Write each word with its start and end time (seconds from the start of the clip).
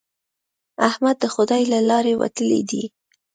احمد 0.87 1.15
د 1.19 1.25
خدای 1.33 1.63
له 1.73 1.79
لارې 1.89 2.13
وتلی 2.21 2.61
دی. 2.69 2.83